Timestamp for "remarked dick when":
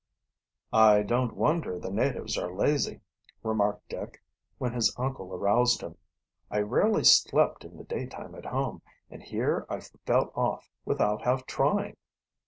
3.43-4.73